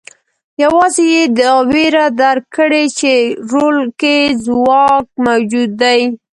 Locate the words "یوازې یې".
0.63-1.21